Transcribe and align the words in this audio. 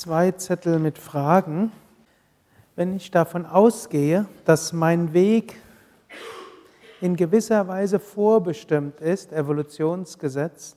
zwei 0.00 0.30
Zettel 0.32 0.78
mit 0.78 0.96
Fragen. 0.96 1.72
Wenn 2.74 2.96
ich 2.96 3.10
davon 3.10 3.44
ausgehe, 3.44 4.24
dass 4.46 4.72
mein 4.72 5.12
Weg 5.12 5.56
in 7.02 7.16
gewisser 7.16 7.68
Weise 7.68 7.98
vorbestimmt 7.98 9.02
ist, 9.02 9.30
Evolutionsgesetz, 9.30 10.76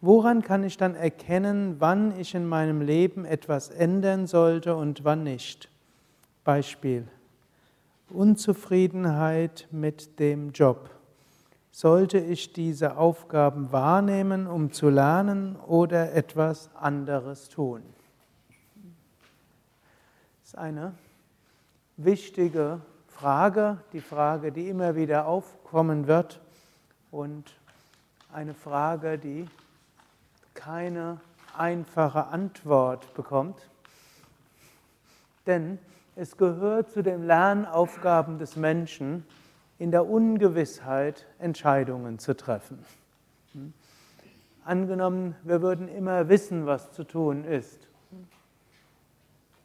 woran 0.00 0.42
kann 0.42 0.62
ich 0.62 0.76
dann 0.76 0.94
erkennen, 0.94 1.76
wann 1.80 2.16
ich 2.20 2.36
in 2.36 2.46
meinem 2.46 2.80
Leben 2.80 3.24
etwas 3.24 3.70
ändern 3.70 4.28
sollte 4.28 4.76
und 4.76 5.04
wann 5.04 5.24
nicht? 5.24 5.68
Beispiel. 6.44 7.08
Unzufriedenheit 8.08 9.66
mit 9.72 10.20
dem 10.20 10.52
Job. 10.52 10.90
Sollte 11.72 12.18
ich 12.18 12.52
diese 12.52 12.96
Aufgaben 12.98 13.72
wahrnehmen, 13.72 14.46
um 14.46 14.70
zu 14.70 14.90
lernen 14.90 15.56
oder 15.56 16.12
etwas 16.12 16.70
anderes 16.76 17.48
tun? 17.48 17.82
Ist 20.50 20.58
eine 20.58 20.94
wichtige 21.96 22.80
Frage, 23.06 23.78
die 23.92 24.00
Frage, 24.00 24.50
die 24.50 24.68
immer 24.68 24.96
wieder 24.96 25.26
aufkommen 25.26 26.08
wird 26.08 26.40
und 27.12 27.54
eine 28.32 28.54
Frage, 28.54 29.16
die 29.16 29.46
keine 30.54 31.20
einfache 31.56 32.26
Antwort 32.26 33.14
bekommt. 33.14 33.60
Denn 35.46 35.78
es 36.16 36.36
gehört 36.36 36.90
zu 36.90 37.04
den 37.04 37.28
Lernaufgaben 37.28 38.40
des 38.40 38.56
Menschen, 38.56 39.24
in 39.78 39.92
der 39.92 40.04
Ungewissheit 40.04 41.26
Entscheidungen 41.38 42.18
zu 42.18 42.36
treffen. 42.36 42.84
Angenommen, 44.64 45.36
wir 45.44 45.62
würden 45.62 45.86
immer 45.86 46.28
wissen, 46.28 46.66
was 46.66 46.90
zu 46.90 47.04
tun 47.04 47.44
ist. 47.44 47.89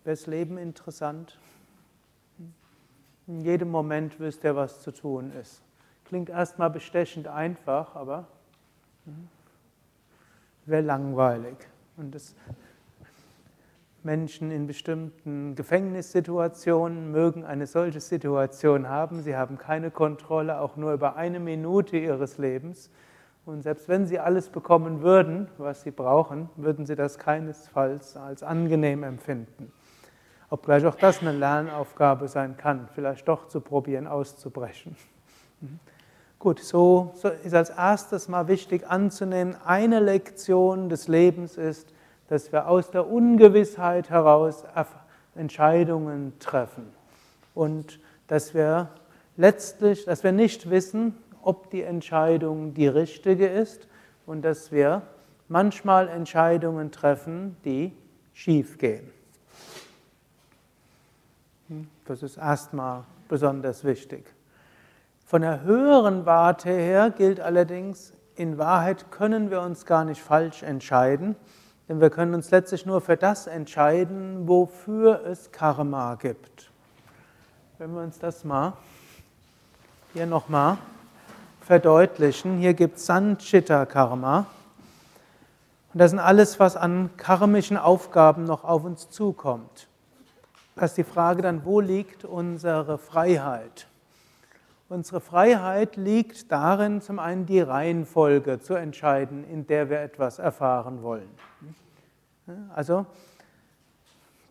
Wäre 0.05 0.15
das 0.15 0.27
Leben 0.27 0.59
interessant? 0.59 1.39
In 3.25 3.41
jedem 3.41 3.71
Moment 3.71 4.19
wüsste 4.19 4.49
er, 4.49 4.55
was 4.55 4.83
zu 4.83 4.91
tun 4.91 5.31
ist. 5.41 5.63
Klingt 6.05 6.29
erstmal 6.29 6.69
bestechend 6.69 7.27
einfach, 7.27 7.95
aber 7.95 8.27
wäre 10.67 10.83
langweilig. 10.83 11.55
Und 11.97 12.13
das 12.13 12.35
Menschen 14.03 14.51
in 14.51 14.67
bestimmten 14.67 15.55
Gefängnissituationen 15.55 17.11
mögen 17.11 17.43
eine 17.43 17.65
solche 17.65 17.99
Situation 17.99 18.87
haben. 18.87 19.23
Sie 19.23 19.35
haben 19.35 19.57
keine 19.57 19.89
Kontrolle, 19.89 20.59
auch 20.59 20.75
nur 20.75 20.93
über 20.93 21.15
eine 21.15 21.39
Minute 21.39 21.97
ihres 21.97 22.37
Lebens. 22.37 22.91
Und 23.47 23.63
selbst 23.63 23.89
wenn 23.89 24.05
sie 24.05 24.19
alles 24.19 24.49
bekommen 24.49 25.01
würden, 25.01 25.47
was 25.57 25.81
sie 25.81 25.89
brauchen, 25.89 26.49
würden 26.57 26.85
sie 26.85 26.95
das 26.95 27.17
keinesfalls 27.17 28.15
als 28.17 28.43
angenehm 28.43 29.01
empfinden. 29.01 29.71
Obgleich 30.49 30.85
auch 30.85 30.95
das 30.95 31.21
eine 31.21 31.31
Lernaufgabe 31.31 32.27
sein 32.27 32.55
kann, 32.57 32.87
vielleicht 32.93 33.27
doch 33.27 33.47
zu 33.47 33.61
probieren, 33.61 34.07
auszubrechen. 34.07 34.95
Mhm. 35.61 35.79
Gut, 36.37 36.59
so, 36.59 37.11
so 37.15 37.29
ist 37.29 37.55
als 37.55 37.71
erstes 37.71 38.27
mal 38.27 38.47
wichtig 38.47 38.87
anzunehmen, 38.87 39.55
eine 39.65 39.99
Lektion 39.99 40.89
des 40.89 41.07
Lebens 41.07 41.57
ist, 41.57 41.93
dass 42.27 42.51
wir 42.51 42.67
aus 42.67 42.91
der 42.91 43.07
Ungewissheit 43.07 44.09
heraus 44.09 44.63
Entscheidungen 45.35 46.37
treffen 46.39 46.87
und 47.53 47.99
dass 48.27 48.53
wir 48.53 48.89
letztlich, 49.37 50.05
dass 50.05 50.23
wir 50.23 50.31
nicht 50.31 50.69
wissen, 50.69 51.17
ob 51.41 51.69
die 51.69 51.83
Entscheidung 51.83 52.73
die 52.73 52.87
richtige 52.87 53.47
ist 53.47 53.87
und 54.25 54.43
dass 54.43 54.71
wir 54.71 55.03
manchmal 55.47 56.09
Entscheidungen 56.09 56.91
treffen, 56.91 57.57
die 57.65 57.93
schief 58.33 58.77
gehen. 58.77 59.14
Hm, 61.67 61.87
das 62.05 62.21
ist 62.21 62.37
erstmal 62.37 63.03
besonders 63.27 63.83
wichtig. 63.83 64.25
Von 65.25 65.41
der 65.41 65.63
höheren 65.63 66.25
Warte 66.25 66.69
her 66.69 67.09
gilt 67.09 67.39
allerdings, 67.39 68.13
in 68.35 68.57
Wahrheit 68.57 69.11
können 69.11 69.49
wir 69.49 69.61
uns 69.61 69.85
gar 69.85 70.05
nicht 70.05 70.21
falsch 70.21 70.61
entscheiden, 70.61 71.35
denn 71.89 72.01
wir 72.01 72.09
können 72.09 72.35
uns 72.35 72.51
letztlich 72.51 72.85
nur 72.85 73.01
für 73.01 73.17
das 73.17 73.47
entscheiden, 73.47 74.47
wofür 74.47 75.25
es 75.25 75.51
Karma 75.51 76.15
gibt. 76.15 76.69
Wenn 77.79 77.93
wir 77.93 78.01
uns 78.01 78.19
das 78.19 78.43
mal 78.43 78.73
hier 80.13 80.27
nochmal 80.27 80.77
verdeutlichen, 81.61 82.57
hier 82.59 82.75
gibt 82.75 82.97
es 82.97 83.07
Sanchita 83.07 83.87
Karma. 83.87 84.45
Und 85.93 85.99
das 85.99 86.11
sind 86.11 86.19
alles, 86.19 86.59
was 86.59 86.75
an 86.75 87.09
karmischen 87.17 87.77
Aufgaben 87.77 88.43
noch 88.43 88.63
auf 88.63 88.83
uns 88.83 89.09
zukommt. 89.09 89.87
Da 90.75 90.85
ist 90.85 90.97
die 90.97 91.05
Frage 91.05 91.41
dann, 91.41 91.63
wo 91.63 91.79
liegt 91.79 92.25
unsere 92.25 92.97
Freiheit? 92.97 93.87
Unsere 94.89 95.21
Freiheit 95.21 95.95
liegt 95.95 96.51
darin, 96.51 96.99
zum 96.99 97.17
einen 97.17 97.45
die 97.45 97.61
Reihenfolge 97.61 98.59
zu 98.59 98.73
entscheiden, 98.73 99.45
in 99.49 99.65
der 99.65 99.89
wir 99.89 100.01
etwas 100.01 100.37
erfahren 100.37 101.01
wollen. 101.01 101.29
Also 102.73 103.05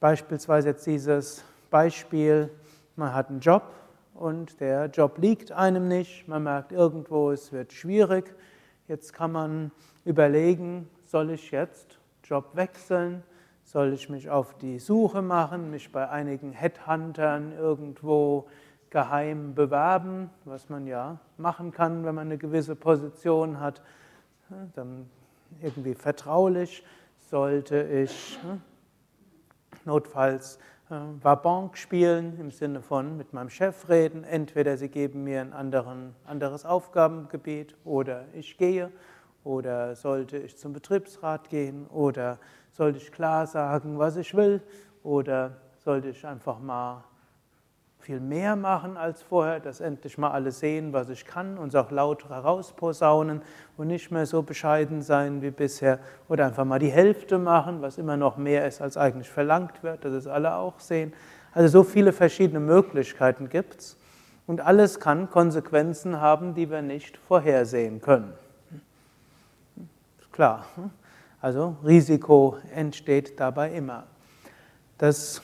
beispielsweise 0.00 0.68
jetzt 0.68 0.86
dieses 0.86 1.44
Beispiel, 1.68 2.50
man 2.96 3.12
hat 3.12 3.28
einen 3.28 3.40
Job 3.40 3.64
und 4.14 4.58
der 4.60 4.86
Job 4.86 5.18
liegt 5.18 5.52
einem 5.52 5.88
nicht, 5.88 6.26
man 6.26 6.44
merkt 6.44 6.72
irgendwo, 6.72 7.32
es 7.32 7.52
wird 7.52 7.72
schwierig. 7.74 8.34
Jetzt 8.88 9.12
kann 9.12 9.30
man 9.30 9.70
überlegen, 10.06 10.88
soll 11.04 11.30
ich 11.30 11.50
jetzt 11.50 11.98
Job 12.24 12.46
wechseln? 12.54 13.22
Soll 13.64 13.92
ich 13.92 14.08
mich 14.08 14.30
auf 14.30 14.56
die 14.58 14.78
Suche 14.78 15.22
machen, 15.22 15.70
mich 15.70 15.90
bei 15.90 16.08
einigen 16.08 16.52
Headhuntern 16.52 17.52
irgendwo 17.52 18.46
geheim 18.90 19.54
bewerben, 19.54 20.30
was 20.44 20.68
man 20.68 20.86
ja 20.86 21.18
machen 21.36 21.72
kann, 21.72 22.04
wenn 22.04 22.14
man 22.14 22.28
eine 22.28 22.38
gewisse 22.38 22.76
Position 22.76 23.58
hat, 23.58 23.82
dann 24.74 25.10
irgendwie 25.60 25.94
vertraulich 25.94 26.84
sollte 27.18 27.82
ich 27.82 28.38
notfalls 29.84 30.58
äh, 30.90 30.94
Vabank 31.22 31.76
spielen, 31.76 32.38
im 32.38 32.50
Sinne 32.50 32.80
von 32.80 33.16
mit 33.16 33.32
meinem 33.32 33.50
Chef 33.50 33.88
reden. 33.88 34.24
Entweder 34.24 34.76
sie 34.76 34.88
geben 34.88 35.24
mir 35.24 35.40
ein 35.40 35.52
anderen, 35.52 36.14
anderes 36.24 36.64
Aufgabengebiet 36.64 37.74
oder 37.84 38.26
ich 38.32 38.56
gehe. 38.56 38.90
Oder 39.42 39.94
sollte 39.94 40.38
ich 40.38 40.56
zum 40.56 40.72
Betriebsrat 40.72 41.50
gehen? 41.50 41.86
Oder 41.88 42.38
sollte 42.74 42.98
ich 42.98 43.12
klar 43.12 43.46
sagen, 43.46 43.98
was 43.98 44.16
ich 44.16 44.34
will? 44.34 44.60
Oder 45.02 45.52
sollte 45.84 46.08
ich 46.08 46.26
einfach 46.26 46.58
mal 46.58 47.04
viel 48.00 48.20
mehr 48.20 48.54
machen 48.54 48.98
als 48.98 49.22
vorher, 49.22 49.60
dass 49.60 49.80
endlich 49.80 50.18
mal 50.18 50.30
alle 50.30 50.50
sehen, 50.50 50.92
was 50.92 51.08
ich 51.08 51.24
kann 51.24 51.56
und 51.56 51.68
es 51.68 51.74
auch 51.74 51.90
laut 51.90 52.28
herausposaunen 52.28 53.40
und 53.78 53.86
nicht 53.86 54.10
mehr 54.10 54.26
so 54.26 54.42
bescheiden 54.42 55.00
sein 55.00 55.40
wie 55.40 55.50
bisher 55.50 55.98
oder 56.28 56.46
einfach 56.46 56.66
mal 56.66 56.78
die 56.78 56.90
Hälfte 56.90 57.38
machen, 57.38 57.80
was 57.80 57.96
immer 57.96 58.18
noch 58.18 58.36
mehr 58.36 58.66
ist, 58.66 58.82
als 58.82 58.98
eigentlich 58.98 59.30
verlangt 59.30 59.82
wird, 59.82 60.04
dass 60.04 60.12
es 60.12 60.26
alle 60.26 60.54
auch 60.56 60.80
sehen. 60.80 61.14
Also 61.52 61.68
so 61.68 61.84
viele 61.84 62.12
verschiedene 62.12 62.60
Möglichkeiten 62.60 63.48
gibt 63.48 63.80
es 63.80 63.96
und 64.46 64.60
alles 64.60 65.00
kann 65.00 65.30
Konsequenzen 65.30 66.20
haben, 66.20 66.54
die 66.54 66.70
wir 66.70 66.82
nicht 66.82 67.16
vorhersehen 67.16 68.02
können. 68.02 68.34
Klar, 70.30 70.66
also 71.44 71.76
Risiko 71.84 72.56
entsteht 72.74 73.38
dabei 73.38 73.72
immer. 73.72 74.04
Das 74.96 75.42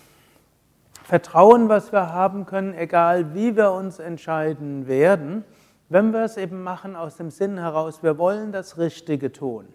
Vertrauen, 1.05 1.69
was 1.69 1.93
wir 1.93 2.11
haben 2.11 2.47
können, 2.47 2.73
egal 2.73 3.35
wie 3.35 3.55
wir 3.55 3.73
uns 3.73 3.99
entscheiden 3.99 4.87
werden, 4.87 5.44
wenn 5.91 6.14
wir 6.14 6.25
es 6.25 6.38
eben 6.38 6.62
machen 6.62 6.97
aus 6.97 7.19
dem 7.19 7.31
Sinn 7.31 7.58
heraus, 7.58 8.02
wir 8.02 8.17
wollen 8.17 8.50
das 8.50 8.79
Richtige 8.79 9.31
tun. 9.31 9.67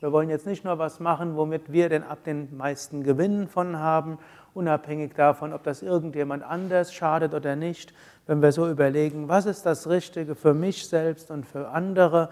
Wir 0.00 0.10
wollen 0.10 0.28
jetzt 0.28 0.44
nicht 0.44 0.64
nur 0.64 0.80
was 0.80 0.98
machen, 0.98 1.36
womit 1.36 1.70
wir 1.70 1.88
den, 1.88 2.02
ab 2.02 2.24
den 2.24 2.56
meisten 2.56 3.04
Gewinn 3.04 3.46
von 3.46 3.78
haben, 3.78 4.18
unabhängig 4.54 5.14
davon, 5.14 5.52
ob 5.52 5.62
das 5.62 5.82
irgendjemand 5.82 6.42
anders 6.42 6.92
schadet 6.92 7.32
oder 7.32 7.54
nicht. 7.54 7.94
Wenn 8.26 8.42
wir 8.42 8.50
so 8.50 8.68
überlegen, 8.68 9.28
was 9.28 9.46
ist 9.46 9.64
das 9.66 9.88
Richtige 9.88 10.34
für 10.34 10.52
mich 10.52 10.88
selbst 10.88 11.30
und 11.30 11.46
für 11.46 11.68
andere 11.68 12.30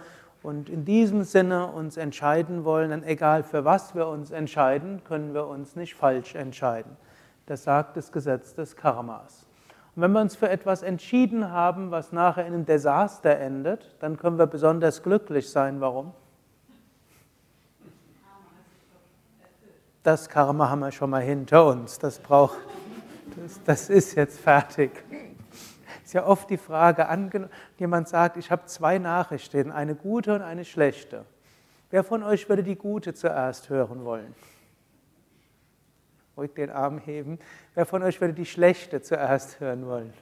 und 0.48 0.70
in 0.70 0.86
diesem 0.86 1.24
Sinne 1.24 1.66
uns 1.66 1.98
entscheiden 1.98 2.64
wollen, 2.64 2.88
dann 2.88 3.02
egal 3.02 3.42
für 3.42 3.66
was 3.66 3.94
wir 3.94 4.06
uns 4.06 4.30
entscheiden, 4.30 5.04
können 5.04 5.34
wir 5.34 5.46
uns 5.46 5.76
nicht 5.76 5.94
falsch 5.94 6.34
entscheiden. 6.34 6.96
Das 7.44 7.64
sagt 7.64 7.98
das 7.98 8.12
Gesetz 8.12 8.54
des 8.54 8.74
Karmas. 8.74 9.46
Und 9.94 10.00
wenn 10.00 10.12
wir 10.12 10.22
uns 10.22 10.36
für 10.36 10.48
etwas 10.48 10.82
entschieden 10.82 11.50
haben, 11.50 11.90
was 11.90 12.12
nachher 12.12 12.46
in 12.46 12.54
einem 12.54 12.64
Desaster 12.64 13.38
endet, 13.38 13.94
dann 14.00 14.16
können 14.16 14.38
wir 14.38 14.46
besonders 14.46 15.02
glücklich 15.02 15.50
sein. 15.50 15.82
Warum? 15.82 16.14
Das 20.02 20.30
Karma 20.30 20.70
haben 20.70 20.80
wir 20.80 20.92
schon 20.92 21.10
mal 21.10 21.20
hinter 21.20 21.66
uns. 21.66 21.98
Das 21.98 22.18
braucht, 22.18 22.56
das, 23.36 23.60
das 23.64 23.90
ist 23.90 24.14
jetzt 24.14 24.40
fertig. 24.40 24.92
Ist 26.08 26.14
ja 26.14 26.24
oft 26.24 26.48
die 26.48 26.56
Frage, 26.56 27.06
jemand 27.76 28.08
sagt, 28.08 28.38
ich 28.38 28.50
habe 28.50 28.64
zwei 28.64 28.96
Nachrichten, 28.96 29.70
eine 29.70 29.94
gute 29.94 30.34
und 30.34 30.40
eine 30.40 30.64
schlechte. 30.64 31.26
Wer 31.90 32.02
von 32.02 32.22
euch 32.22 32.48
würde 32.48 32.62
die 32.62 32.76
gute 32.76 33.12
zuerst 33.12 33.68
hören 33.68 34.06
wollen? 34.06 34.34
ruhig 36.34 36.54
den 36.54 36.70
Arm 36.70 36.96
heben. 36.96 37.38
Wer 37.74 37.84
von 37.84 38.02
euch 38.02 38.22
würde 38.22 38.32
die 38.32 38.46
schlechte 38.46 39.02
zuerst 39.02 39.60
hören 39.60 39.86
wollen? 39.86 40.14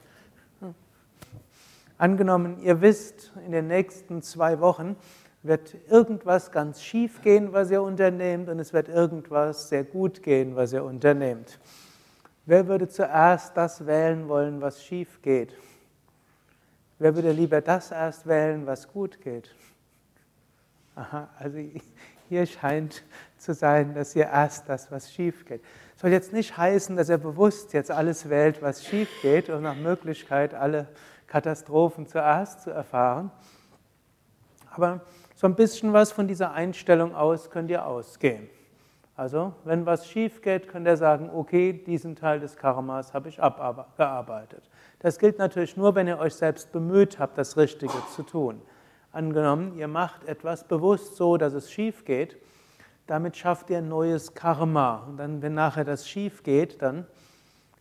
Angenommen, 1.98 2.58
ihr 2.64 2.80
wisst, 2.80 3.30
in 3.46 3.52
den 3.52 3.68
nächsten 3.68 4.22
zwei 4.22 4.58
Wochen 4.58 4.96
wird 5.44 5.76
irgendwas 5.88 6.50
ganz 6.50 6.82
schief 6.82 7.22
gehen, 7.22 7.52
was 7.52 7.70
ihr 7.70 7.82
unternehmt, 7.82 8.48
und 8.48 8.58
es 8.58 8.72
wird 8.72 8.88
irgendwas 8.88 9.68
sehr 9.68 9.84
gut 9.84 10.24
gehen, 10.24 10.56
was 10.56 10.72
ihr 10.72 10.82
unternehmt. 10.82 11.60
Wer 12.44 12.66
würde 12.66 12.88
zuerst 12.88 13.56
das 13.56 13.86
wählen 13.86 14.26
wollen, 14.26 14.60
was 14.60 14.82
schief 14.82 15.22
geht? 15.22 15.54
Wer 16.98 17.14
würde 17.14 17.32
lieber 17.32 17.60
das 17.60 17.90
erst 17.90 18.26
wählen, 18.26 18.66
was 18.66 18.88
gut 18.88 19.20
geht? 19.20 19.54
Aha, 20.94 21.28
also 21.38 21.58
hier 22.28 22.46
scheint 22.46 23.04
zu 23.36 23.52
sein, 23.52 23.94
dass 23.94 24.16
ihr 24.16 24.24
erst 24.24 24.68
das, 24.68 24.90
was 24.90 25.12
schief 25.12 25.44
geht. 25.44 25.62
Soll 25.96 26.10
jetzt 26.10 26.32
nicht 26.32 26.56
heißen, 26.56 26.96
dass 26.96 27.08
er 27.08 27.18
bewusst 27.18 27.72
jetzt 27.72 27.90
alles 27.90 28.28
wählt, 28.28 28.62
was 28.62 28.84
schief 28.84 29.08
geht 29.22 29.50
und 29.50 29.62
nach 29.62 29.76
Möglichkeit 29.76 30.54
alle 30.54 30.88
Katastrophen 31.26 32.06
zuerst 32.06 32.62
zu 32.62 32.70
erfahren. 32.70 33.30
Aber 34.70 35.00
so 35.34 35.46
ein 35.46 35.54
bisschen 35.54 35.92
was 35.92 36.12
von 36.12 36.26
dieser 36.26 36.52
Einstellung 36.52 37.14
aus 37.14 37.50
könnt 37.50 37.70
ihr 37.70 37.86
ausgehen. 37.86 38.48
Also, 39.16 39.54
wenn 39.64 39.86
was 39.86 40.06
schief 40.06 40.42
geht, 40.42 40.68
könnt 40.68 40.86
ihr 40.86 40.96
sagen, 40.96 41.30
okay, 41.32 41.72
diesen 41.72 42.16
Teil 42.16 42.40
des 42.40 42.56
Karmas 42.56 43.14
habe 43.14 43.28
ich 43.28 43.40
abgearbeitet. 43.40 44.68
Das 45.06 45.20
gilt 45.20 45.38
natürlich 45.38 45.76
nur, 45.76 45.94
wenn 45.94 46.08
ihr 46.08 46.18
euch 46.18 46.34
selbst 46.34 46.72
bemüht 46.72 47.20
habt, 47.20 47.38
das 47.38 47.56
Richtige 47.56 47.94
zu 48.16 48.24
tun. 48.24 48.60
Angenommen, 49.12 49.78
ihr 49.78 49.86
macht 49.86 50.24
etwas 50.24 50.64
bewusst 50.64 51.14
so, 51.14 51.36
dass 51.36 51.52
es 51.52 51.70
schief 51.70 52.04
geht, 52.04 52.36
damit 53.06 53.36
schafft 53.36 53.70
ihr 53.70 53.78
ein 53.78 53.88
neues 53.88 54.34
Karma. 54.34 55.04
Und 55.06 55.18
dann, 55.18 55.42
wenn 55.42 55.54
nachher 55.54 55.84
das 55.84 56.08
schief 56.08 56.42
geht, 56.42 56.82
dann 56.82 57.06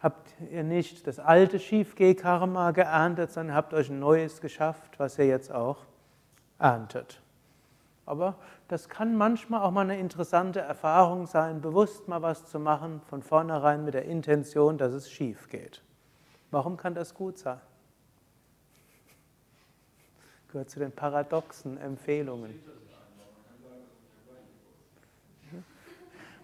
habt 0.02 0.36
ihr 0.52 0.64
nicht 0.64 1.08
das 1.08 1.18
alte 1.18 1.58
Schiefgeh-Karma 1.58 2.70
geerntet, 2.70 3.32
sondern 3.32 3.56
habt 3.56 3.74
euch 3.74 3.90
ein 3.90 4.00
neues 4.00 4.40
geschafft, 4.40 5.00
was 5.00 5.18
ihr 5.18 5.26
jetzt 5.26 5.52
auch 5.52 5.78
erntet. 6.60 7.24
Aber 8.06 8.36
das 8.68 8.88
kann 8.88 9.18
manchmal 9.18 9.64
auch 9.64 9.72
mal 9.72 9.82
eine 9.82 9.98
interessante 9.98 10.60
Erfahrung 10.60 11.26
sein, 11.26 11.60
bewusst 11.60 12.08
mal 12.08 12.22
was 12.22 12.46
zu 12.46 12.60
machen, 12.60 13.02
von 13.10 13.24
vornherein 13.24 13.84
mit 13.84 13.96
der 13.96 14.06
Intention, 14.06 14.78
dass 14.78 14.94
es 14.94 15.10
schief 15.10 15.50
geht. 15.50 15.82
Warum 16.56 16.78
kann 16.78 16.96
das 16.96 17.14
gut 17.14 17.38
sein? 17.38 17.60
Gehört 20.48 20.70
zu 20.70 20.80
den 20.80 20.94
paradoxen 20.94 21.78
Empfehlungen. 21.78 22.62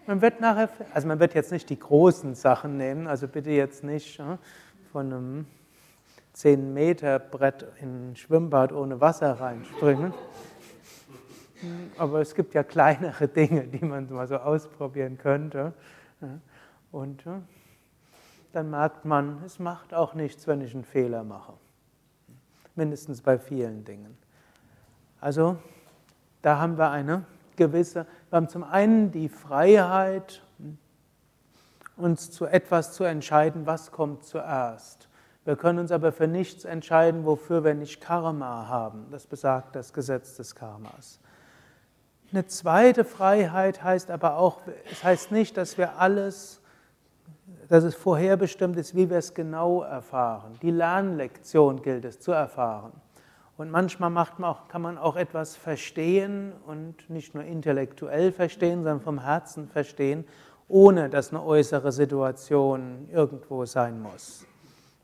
Man 0.06 0.20
wird 0.20 0.38
nachher, 0.38 0.68
also 0.92 1.08
man 1.08 1.18
wird 1.18 1.32
jetzt 1.32 1.50
nicht 1.50 1.70
die 1.70 1.78
großen 1.78 2.34
Sachen 2.34 2.76
nehmen, 2.76 3.06
also 3.06 3.26
bitte 3.26 3.52
jetzt 3.52 3.84
nicht 3.84 4.20
von 4.92 5.06
einem 5.14 5.46
10 6.34 6.74
Meter 6.74 7.18
Brett 7.18 7.64
in 7.80 8.10
ein 8.10 8.16
Schwimmbad 8.16 8.70
ohne 8.74 9.00
Wasser 9.00 9.40
reinspringen. 9.40 10.12
Aber 11.96 12.20
es 12.20 12.34
gibt 12.34 12.52
ja 12.52 12.62
kleinere 12.62 13.28
Dinge, 13.28 13.66
die 13.66 13.82
man 13.82 14.12
mal 14.12 14.28
so 14.28 14.36
ausprobieren 14.36 15.16
könnte. 15.16 15.72
Und 16.90 17.24
dann 18.52 18.70
merkt 18.70 19.04
man, 19.04 19.42
es 19.44 19.58
macht 19.58 19.94
auch 19.94 20.14
nichts, 20.14 20.46
wenn 20.46 20.60
ich 20.60 20.74
einen 20.74 20.84
Fehler 20.84 21.24
mache. 21.24 21.54
Mindestens 22.74 23.20
bei 23.20 23.38
vielen 23.38 23.84
Dingen. 23.84 24.16
Also, 25.20 25.56
da 26.42 26.58
haben 26.58 26.78
wir 26.78 26.90
eine 26.90 27.24
gewisse, 27.56 28.06
wir 28.30 28.36
haben 28.36 28.48
zum 28.48 28.64
einen 28.64 29.10
die 29.10 29.28
Freiheit, 29.28 30.42
uns 31.96 32.30
zu 32.30 32.46
etwas 32.46 32.92
zu 32.92 33.04
entscheiden, 33.04 33.66
was 33.66 33.92
kommt 33.92 34.24
zuerst. 34.24 35.08
Wir 35.44 35.56
können 35.56 35.78
uns 35.78 35.90
aber 35.90 36.12
für 36.12 36.28
nichts 36.28 36.64
entscheiden, 36.64 37.24
wofür 37.24 37.64
wir 37.64 37.74
nicht 37.74 38.00
Karma 38.00 38.68
haben. 38.68 39.06
Das 39.10 39.26
besagt 39.26 39.74
das 39.76 39.92
Gesetz 39.92 40.36
des 40.36 40.54
Karmas. 40.54 41.20
Eine 42.32 42.46
zweite 42.46 43.04
Freiheit 43.04 43.82
heißt 43.82 44.10
aber 44.10 44.38
auch, 44.38 44.60
es 44.90 45.04
heißt 45.04 45.32
nicht, 45.32 45.56
dass 45.56 45.76
wir 45.76 45.98
alles, 45.98 46.61
dass 47.72 47.84
es 47.84 47.94
vorherbestimmt 47.94 48.76
ist, 48.76 48.94
wie 48.94 49.08
wir 49.08 49.16
es 49.16 49.32
genau 49.32 49.80
erfahren. 49.80 50.58
Die 50.60 50.70
Lernlektion 50.70 51.80
gilt 51.80 52.04
es 52.04 52.20
zu 52.20 52.30
erfahren. 52.30 52.92
Und 53.56 53.70
manchmal 53.70 54.10
macht 54.10 54.38
man 54.38 54.50
auch, 54.50 54.68
kann 54.68 54.82
man 54.82 54.98
auch 54.98 55.16
etwas 55.16 55.56
verstehen 55.56 56.52
und 56.66 57.08
nicht 57.08 57.34
nur 57.34 57.44
intellektuell 57.44 58.30
verstehen, 58.30 58.82
sondern 58.82 59.00
vom 59.00 59.22
Herzen 59.22 59.68
verstehen, 59.68 60.26
ohne 60.68 61.08
dass 61.08 61.30
eine 61.30 61.42
äußere 61.42 61.92
Situation 61.92 63.08
irgendwo 63.10 63.64
sein 63.64 64.02
muss. 64.02 64.44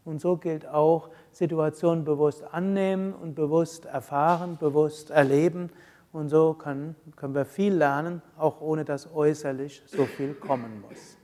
Und 0.05 0.21
so 0.21 0.37
gilt 0.37 0.69
auch 0.69 1.09
Situationen 1.33 2.05
bewusst 2.05 2.45
annehmen 2.53 3.15
und 3.15 3.35
bewusst 3.35 3.87
erfahren, 3.87 4.59
bewusst 4.61 5.09
erleben. 5.09 5.71
Und 6.13 6.29
so 6.29 6.53
kann, 6.53 6.97
können 7.17 7.35
wir 7.35 7.47
viel 7.47 7.73
lernen, 7.73 8.21
auch 8.37 8.61
ohne 8.61 8.85
dass 8.85 9.11
äußerlich 9.11 9.85
so 9.87 10.05
viel 10.05 10.35
kommen 10.35 10.85
muss. 10.87 11.18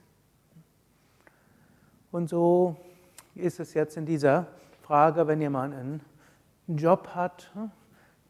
Und 2.14 2.28
so 2.28 2.76
ist 3.34 3.58
es 3.58 3.74
jetzt 3.74 3.96
in 3.96 4.06
dieser 4.06 4.46
Frage, 4.82 5.26
wenn 5.26 5.40
jemand 5.40 5.74
einen 5.74 6.00
Job 6.68 7.08
hat, 7.08 7.50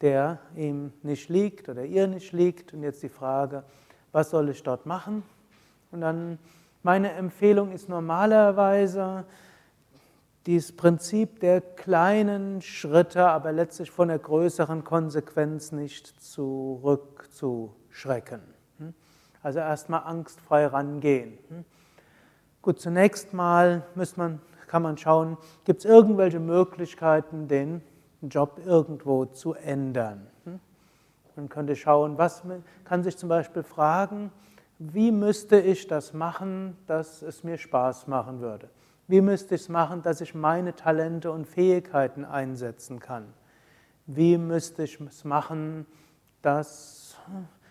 der 0.01 0.39
ihm 0.55 0.91
nicht 1.03 1.29
liegt 1.29 1.69
oder 1.69 1.85
ihr 1.85 2.07
nicht 2.07 2.31
liegt. 2.31 2.73
Und 2.73 2.81
jetzt 2.81 3.03
die 3.03 3.09
Frage, 3.09 3.63
was 4.11 4.31
soll 4.31 4.49
ich 4.49 4.63
dort 4.63 4.87
machen? 4.87 5.21
Und 5.91 6.01
dann 6.01 6.39
meine 6.81 7.11
Empfehlung 7.11 7.71
ist 7.71 7.87
normalerweise 7.87 9.23
dieses 10.47 10.75
Prinzip 10.75 11.39
der 11.39 11.61
kleinen 11.61 12.63
Schritte, 12.63 13.27
aber 13.27 13.51
letztlich 13.51 13.91
von 13.91 14.07
der 14.07 14.17
größeren 14.17 14.83
Konsequenz 14.83 15.71
nicht 15.71 16.07
zurückzuschrecken. 16.23 18.41
Also 19.43 19.59
erstmal 19.59 20.05
angstfrei 20.05 20.65
rangehen. 20.65 21.37
Gut, 22.65 22.79
zunächst 22.79 23.31
mal 23.31 23.83
man, 24.15 24.41
kann 24.65 24.81
man 24.81 24.97
schauen, 24.97 25.37
gibt 25.65 25.81
es 25.81 25.85
irgendwelche 25.85 26.39
Möglichkeiten, 26.39 27.47
den 27.47 27.83
Job 28.23 28.59
irgendwo 28.65 29.25
zu 29.25 29.53
ändern. 29.53 30.25
Hm? 30.45 30.59
Man 31.35 31.47
könnte 31.47 31.75
schauen, 31.75 32.17
was 32.17 32.41
kann 32.83 33.03
sich 33.03 33.17
zum 33.17 33.29
Beispiel 33.29 33.61
fragen, 33.61 34.31
wie 34.79 35.11
müsste 35.11 35.59
ich 35.59 35.85
das 35.85 36.15
machen, 36.15 36.75
dass 36.87 37.21
es 37.21 37.43
mir 37.43 37.59
Spaß 37.59 38.07
machen 38.07 38.39
würde? 38.39 38.67
Wie 39.07 39.21
müsste 39.21 39.53
ich 39.53 39.61
es 39.61 39.69
machen, 39.69 40.01
dass 40.01 40.19
ich 40.19 40.33
meine 40.33 40.73
Talente 40.73 41.31
und 41.31 41.45
Fähigkeiten 41.45 42.25
einsetzen 42.25 42.99
kann? 42.99 43.31
Wie 44.07 44.39
müsste 44.39 44.85
ich 44.85 44.99
es 45.01 45.23
machen, 45.23 45.85
dass 46.41 47.15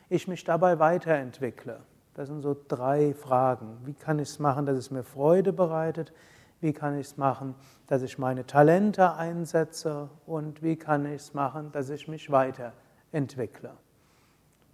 ich 0.08 0.28
mich 0.28 0.44
dabei 0.44 0.78
weiterentwickle? 0.78 1.80
Das 2.14 2.28
sind 2.28 2.42
so 2.42 2.56
drei 2.68 3.12
Fragen. 3.12 3.78
Wie 3.85 3.94
kann 3.94 4.18
ich 4.18 4.28
es 4.28 4.38
machen, 4.38 4.66
dass 4.66 4.76
es 4.76 4.90
mir 4.90 5.02
Freude 5.02 5.52
bereitet? 5.52 6.12
Wie 6.61 6.73
kann 6.73 6.99
ich 6.99 7.09
es 7.09 7.16
machen, 7.16 7.54
dass 7.88 8.02
ich 8.02 8.18
meine 8.18 8.47
Talente 8.47 9.14
einsetze? 9.14 10.09
Und 10.25 10.62
wie 10.62 10.76
kann 10.76 11.04
ich 11.06 11.16
es 11.16 11.35
machen, 11.35 11.73
dass 11.73 11.90
ich 11.90 12.06
mich 12.06 12.30
weiterentwickle? 12.30 13.73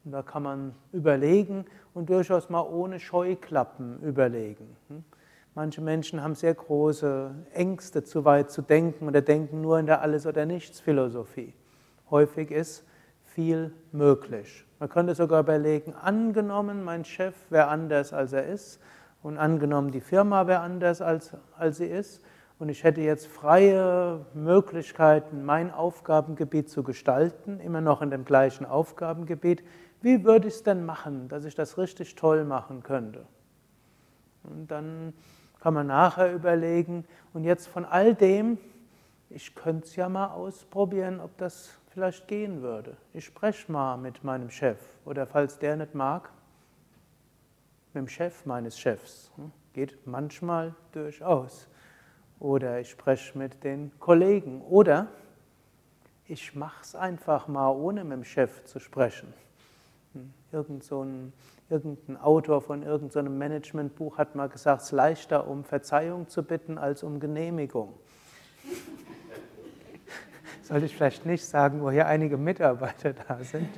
Und 0.05 0.13
da 0.13 0.23
kann 0.23 0.43
man 0.43 0.75
überlegen 0.93 1.65
und 1.95 2.11
durchaus 2.11 2.49
mal 2.51 2.63
ohne 2.63 3.01
Scheuklappen 3.01 4.01
überlegen. 4.03 4.77
Hm? 4.89 5.05
Manche 5.55 5.81
Menschen 5.81 6.23
haben 6.23 6.35
sehr 6.35 6.55
große 6.55 7.35
Ängste, 7.53 8.05
zu 8.05 8.25
weit 8.25 8.51
zu 8.51 8.63
denken 8.63 9.09
oder 9.09 9.21
denken 9.21 9.61
nur 9.61 9.79
in 9.79 9.87
der 9.87 10.01
Alles- 10.01 10.27
oder 10.27 10.47
Nichts-Philosophie. 10.47 11.55
Häufig 12.11 12.51
ist 12.51 12.85
viel 13.25 13.73
möglich. 13.93 14.65
Man 14.81 14.89
könnte 14.89 15.15
sogar 15.15 15.41
überlegen, 15.41 15.95
angenommen, 15.95 16.83
mein 16.83 17.05
Chef 17.05 17.35
wäre 17.51 17.69
anders, 17.69 18.15
als 18.15 18.33
er 18.33 18.47
ist, 18.47 18.81
und 19.23 19.37
angenommen, 19.37 19.91
die 19.91 20.01
Firma 20.01 20.47
wäre 20.47 20.61
anders, 20.61 21.03
als, 21.03 21.37
als 21.59 21.77
sie 21.77 21.87
ist, 21.87 22.25
und 22.59 22.71
ich 22.71 22.83
hätte 22.83 23.03
jetzt 23.03 23.27
freie 23.27 24.25
Möglichkeiten, 24.33 25.45
mein 25.45 25.71
Aufgabengebiet 25.71 26.71
zu 26.71 26.83
gestalten, 26.83 27.61
immer 27.61 27.83
noch 27.83 28.01
in 28.01 28.11
dem 28.11 28.25
gleichen 28.25 28.65
Aufgabengebiet, 28.65 29.63
wie 30.01 30.25
würde 30.25 30.49
ich 30.49 30.55
es 30.55 30.63
denn 30.63 30.87
machen, 30.87 31.29
dass 31.29 31.45
ich 31.45 31.55
das 31.55 31.77
richtig 31.77 32.15
toll 32.15 32.47
machen 32.47 32.83
könnte? 32.83 33.27
Und 34.45 34.71
dann 34.71 35.13
kann 35.61 35.75
man 35.75 35.89
nachher 35.89 36.33
überlegen, 36.33 37.05
und 37.35 37.45
jetzt 37.45 37.67
von 37.67 37.85
all 37.85 38.15
dem, 38.15 38.57
ich 39.29 39.55
könnte 39.55 39.87
es 39.87 39.95
ja 39.95 40.09
mal 40.09 40.29
ausprobieren, 40.29 41.21
ob 41.21 41.37
das 41.37 41.80
vielleicht 41.91 42.29
gehen 42.29 42.63
würde. 42.63 42.97
Ich 43.13 43.25
spreche 43.25 43.71
mal 43.71 43.97
mit 43.97 44.25
meinem 44.25 44.51
Chef 44.51 44.79
oder 45.05 45.27
falls 45.27 45.59
der 45.59 45.77
nicht 45.77 45.95
mag, 45.95 46.31
mit 47.93 48.03
dem 48.03 48.09
Chef 48.09 48.47
meines 48.47 48.79
Chefs. 48.79 49.31
Hm? 49.37 49.51
Geht 49.73 50.07
manchmal 50.07 50.75
durchaus. 50.93 51.69
Oder 52.39 52.81
ich 52.81 52.91
spreche 52.91 53.37
mit 53.37 53.63
den 53.65 53.93
Kollegen. 53.99 54.63
Oder 54.63 55.09
ich 56.27 56.55
mache 56.55 56.83
es 56.83 56.95
einfach 56.95 57.49
mal, 57.49 57.71
ohne 57.71 58.05
mit 58.05 58.13
dem 58.13 58.25
Chef 58.25 58.65
zu 58.65 58.79
sprechen. 58.79 59.33
Hm, 60.13 60.33
irgend 60.53 60.85
so 60.85 61.03
ein, 61.03 61.33
irgendein 61.69 62.17
Autor 62.17 62.63
von 62.63 62.83
irgendeinem 62.83 63.33
so 63.33 63.39
Managementbuch 63.39 64.17
hat 64.17 64.35
mal 64.35 64.49
gesagt, 64.49 64.83
es 64.83 64.89
ist 64.89 64.93
leichter, 64.93 65.47
um 65.47 65.65
Verzeihung 65.65 66.29
zu 66.29 66.43
bitten, 66.43 66.79
als 66.79 67.03
um 67.03 67.21
Genehmigung. 67.21 67.95
Sollte 70.71 70.87
ich 70.87 70.95
vielleicht 70.95 71.27
nicht 71.27 71.45
sagen, 71.45 71.83
wo 71.83 71.91
hier 71.91 72.07
einige 72.07 72.37
Mitarbeiter 72.37 73.13
da 73.13 73.43
sind. 73.43 73.69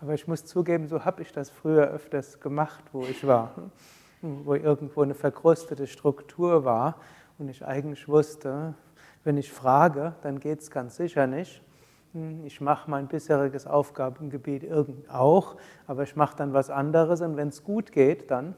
Aber 0.00 0.14
ich 0.14 0.26
muss 0.26 0.46
zugeben, 0.46 0.88
so 0.88 1.04
habe 1.04 1.20
ich 1.20 1.30
das 1.30 1.50
früher 1.50 1.88
öfters 1.88 2.40
gemacht, 2.40 2.82
wo 2.92 3.02
ich 3.02 3.26
war. 3.26 3.70
Wo 4.22 4.54
irgendwo 4.54 5.02
eine 5.02 5.12
verkrustete 5.12 5.86
Struktur 5.86 6.64
war 6.64 6.96
und 7.36 7.50
ich 7.50 7.66
eigentlich 7.66 8.08
wusste, 8.08 8.72
wenn 9.24 9.36
ich 9.36 9.52
frage, 9.52 10.14
dann 10.22 10.40
geht 10.40 10.60
es 10.60 10.70
ganz 10.70 10.96
sicher 10.96 11.26
nicht. 11.26 11.62
Ich 12.46 12.62
mache 12.62 12.90
mein 12.90 13.08
bisheriges 13.08 13.66
Aufgabengebiet 13.66 14.72
auch, 15.10 15.56
aber 15.86 16.04
ich 16.04 16.16
mache 16.16 16.34
dann 16.34 16.54
was 16.54 16.70
anderes 16.70 17.20
und 17.20 17.36
wenn 17.36 17.48
es 17.48 17.62
gut 17.62 17.92
geht, 17.92 18.30
dann 18.30 18.54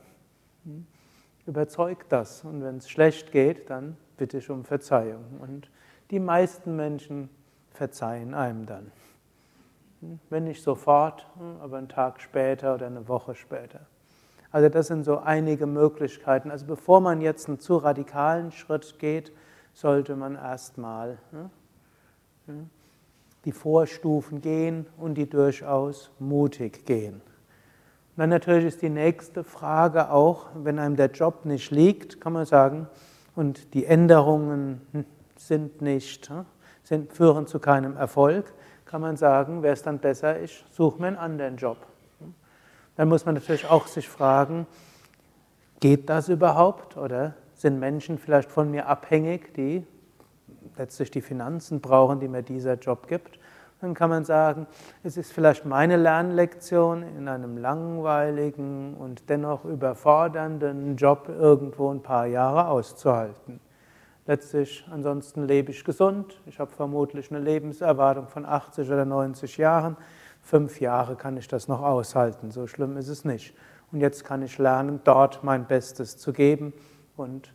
überzeugt 1.45 2.13
das. 2.13 2.45
Und 2.45 2.63
wenn 2.63 2.77
es 2.77 2.89
schlecht 2.89 3.33
geht, 3.33 3.69
dann 3.69 3.97
bitte 4.21 4.37
ich 4.37 4.51
um 4.51 4.65
Verzeihung. 4.65 5.25
Und 5.41 5.71
die 6.11 6.21
meisten 6.21 6.77
Menschen 6.77 7.31
verzeihen 7.71 8.35
einem 8.35 8.67
dann. 8.67 8.93
Hm, 10.01 10.21
wenn 10.29 10.45
nicht 10.45 10.63
sofort, 10.63 11.27
hm, 11.39 11.57
aber 11.63 11.79
einen 11.79 11.89
Tag 11.89 12.21
später 12.21 12.75
oder 12.75 12.87
eine 12.87 13.09
Woche 13.09 13.35
später. 13.35 13.81
Also 14.53 14.69
das 14.69 14.89
sind 14.89 15.05
so 15.05 15.19
einige 15.19 15.65
Möglichkeiten. 15.65 16.51
Also 16.51 16.67
bevor 16.67 17.01
man 17.01 17.23
jetzt 17.23 17.49
einen 17.49 17.61
zu 17.61 17.79
radikalen 17.79 18.53
Schritt 18.53 18.99
geht, 18.99 19.33
sollte 19.73 20.17
man 20.17 20.35
erstmal 20.35 21.17
die 23.47 23.53
Vorstufen 23.53 24.43
gehen 24.43 24.87
und 24.99 25.15
die 25.15 25.31
durchaus 25.31 26.11
mutig 26.19 26.85
gehen. 26.85 27.15
Und 27.15 28.19
dann 28.19 28.31
natürlich 28.31 28.67
ist 28.67 28.83
die 28.83 28.91
nächste 28.91 29.45
Frage 29.45 30.11
auch, 30.11 30.49
wenn 30.57 30.79
einem 30.79 30.97
der 30.97 31.11
Job 31.11 31.47
nicht 31.47 31.71
liegt, 31.71 32.21
kann 32.21 32.33
man 32.35 32.45
sagen, 32.45 32.89
und 33.35 33.75
die 33.75 33.87
Änderungen 33.87 34.81
sind 35.37 35.83
nicht, 35.83 36.29
hm, 36.29 36.45
sind, 36.83 37.13
führen 37.13 37.47
zu 37.47 37.59
keinem 37.59 37.97
Erfolg, 37.97 38.53
kann 38.85 39.01
man 39.01 39.17
sagen, 39.17 39.63
wäre 39.63 39.75
es 39.75 39.83
dann 39.83 39.99
besser, 39.99 40.41
ich 40.41 40.65
suche 40.71 41.01
mir 41.01 41.09
einen 41.09 41.17
anderen 41.17 41.57
Job. 41.57 41.79
Dann 42.97 43.09
muss 43.09 43.25
man 43.25 43.35
natürlich 43.35 43.67
auch 43.67 43.87
sich 43.87 44.09
fragen, 44.09 44.67
geht 45.81 46.11
das 46.11 46.29
überhaupt 46.29 46.97
oder 46.97 47.35
sind 47.55 47.79
Menschen 47.79 48.19
vielleicht 48.19 48.51
von 48.51 48.71
mir 48.71 48.87
abhängig, 48.87 49.55
die 49.55 49.87
letztlich 50.77 51.11
die 51.11 51.23
Finanzen 51.23 51.81
brauchen, 51.81 52.21
die 52.21 52.29
mir 52.29 52.43
dieser 52.43 52.75
Job 52.75 53.09
gibt. 53.09 53.39
Dann 53.81 53.95
kann 53.95 54.11
man 54.11 54.25
sagen, 54.25 54.67
es 55.03 55.17
ist 55.17 55.33
vielleicht 55.33 55.65
meine 55.65 55.97
Lernlektion 55.97 57.03
in 57.03 57.29
einem 57.29 57.57
langweiligen 57.57 58.95
und 58.95 59.31
dennoch 59.31 59.65
überfordernden 59.65 60.97
Job 60.97 61.29
irgendwo 61.29 61.91
ein 61.91 62.03
paar 62.03 62.27
Jahre 62.27 62.69
auszuhalten. 62.69 63.61
Letztlich, 64.27 64.87
ansonsten 64.91 65.47
lebe 65.47 65.71
ich 65.71 65.83
gesund. 65.83 66.41
Ich 66.45 66.59
habe 66.59 66.71
vermutlich 66.71 67.31
eine 67.31 67.41
Lebenserwartung 67.41 68.29
von 68.29 68.45
80 68.45 68.87
oder 68.89 69.07
90 69.07 69.57
Jahren. 69.57 69.97
Fünf 70.43 70.79
Jahre 70.81 71.17
kann 71.17 71.39
ich 71.39 71.49
das 71.49 71.67
noch 71.67 71.83
aushalten. 71.83 72.51
So 72.51 72.67
schlimm 72.67 72.99
ist 72.99 73.09
es 73.09 73.25
nicht. 73.25 73.55
Und 73.93 74.01
jetzt 74.01 74.25
kann 74.25 74.43
ich 74.43 74.59
lernen, 74.59 75.01
dort 75.05 75.43
mein 75.43 75.67
Bestes 75.67 76.19
zu 76.19 76.33
geben 76.33 76.75
und 77.17 77.53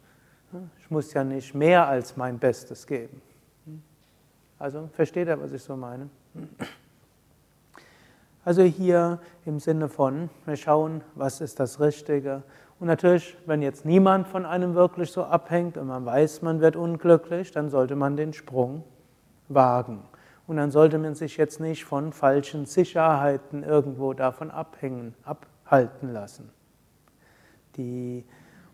ich 0.79 0.89
muss 0.89 1.13
ja 1.13 1.23
nicht 1.23 1.53
mehr 1.53 1.87
als 1.87 2.17
mein 2.17 2.39
Bestes 2.39 2.87
geben. 2.87 3.21
Also 4.57 4.89
versteht 4.93 5.27
ihr, 5.27 5.39
was 5.39 5.51
ich 5.51 5.61
so 5.61 5.75
meine? 5.75 6.09
Also 8.43 8.61
hier 8.61 9.19
im 9.45 9.59
Sinne 9.59 9.89
von, 9.89 10.29
wir 10.45 10.55
schauen, 10.55 11.01
was 11.15 11.41
ist 11.41 11.59
das 11.59 11.79
Richtige. 11.79 12.43
Und 12.79 12.87
natürlich, 12.87 13.37
wenn 13.45 13.61
jetzt 13.61 13.85
niemand 13.85 14.27
von 14.27 14.45
einem 14.45 14.75
wirklich 14.75 15.11
so 15.11 15.23
abhängt 15.23 15.77
und 15.77 15.87
man 15.87 16.05
weiß, 16.05 16.41
man 16.41 16.61
wird 16.61 16.75
unglücklich, 16.75 17.51
dann 17.51 17.69
sollte 17.69 17.95
man 17.95 18.15
den 18.15 18.33
Sprung 18.33 18.83
wagen. 19.47 20.03
Und 20.47 20.57
dann 20.57 20.71
sollte 20.71 20.99
man 20.99 21.15
sich 21.15 21.37
jetzt 21.37 21.59
nicht 21.59 21.85
von 21.85 22.13
falschen 22.13 22.65
Sicherheiten 22.65 23.63
irgendwo 23.63 24.13
davon 24.13 24.51
abhängen, 24.51 25.15
abhalten 25.23 26.13
lassen. 26.13 26.51
Die 27.77 28.25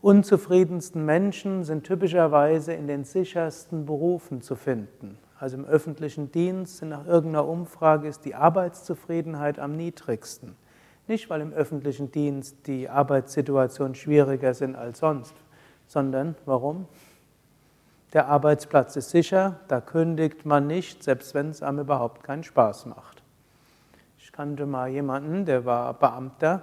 unzufriedensten 0.02 1.06
Menschen 1.06 1.64
sind 1.64 1.86
typischerweise 1.86 2.74
in 2.74 2.88
den 2.88 3.04
sichersten 3.04 3.86
Berufen 3.86 4.42
zu 4.42 4.56
finden. 4.56 5.18
Also 5.42 5.58
im 5.58 5.66
öffentlichen 5.66 6.32
Dienst, 6.32 6.84
nach 6.84 7.08
irgendeiner 7.08 7.48
Umfrage 7.48 8.08
ist 8.08 8.26
die 8.26 8.36
Arbeitszufriedenheit 8.36 9.58
am 9.58 9.76
niedrigsten. 9.76 10.56
Nicht, 11.08 11.32
weil 11.32 11.42
im 11.42 11.52
öffentlichen 11.52 12.12
Dienst 12.12 12.68
die 12.68 12.88
Arbeitssituationen 12.88 13.96
schwieriger 13.96 14.54
sind 14.54 14.76
als 14.76 15.00
sonst, 15.00 15.34
sondern 15.88 16.36
warum? 16.46 16.86
Der 18.14 18.28
Arbeitsplatz 18.28 18.96
ist 18.98 19.10
sicher, 19.10 19.60
da 19.68 19.82
kündigt 19.82 20.46
man 20.46 20.68
nicht, 20.68 21.02
selbst 21.02 21.34
wenn 21.34 21.50
es 21.50 21.64
einem 21.64 21.80
überhaupt 21.80 22.22
keinen 22.22 22.44
Spaß 22.44 22.86
macht. 22.86 23.24
Ich 24.20 24.32
kannte 24.32 24.68
mal 24.68 24.90
jemanden, 24.90 25.46
der 25.46 25.66
war 25.66 25.96
Beamter 25.96 26.62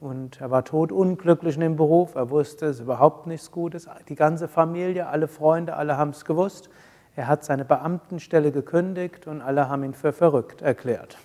und 0.00 0.40
er 0.40 0.50
war 0.50 0.64
todunglücklich 0.64 1.54
in 1.54 1.60
dem 1.60 1.76
Beruf, 1.76 2.16
er 2.16 2.28
wusste, 2.28 2.66
es 2.66 2.80
überhaupt 2.80 3.28
nichts 3.28 3.52
Gutes. 3.52 3.88
Die 4.08 4.16
ganze 4.16 4.48
Familie, 4.48 5.06
alle 5.06 5.28
Freunde, 5.28 5.76
alle 5.76 5.96
haben 5.96 6.10
es 6.10 6.24
gewusst. 6.24 6.70
Er 7.16 7.28
hat 7.28 7.44
seine 7.44 7.64
Beamtenstelle 7.64 8.50
gekündigt 8.50 9.26
und 9.26 9.40
alle 9.40 9.68
haben 9.68 9.84
ihn 9.84 9.94
für 9.94 10.12
verrückt 10.12 10.62
erklärt. 10.62 11.16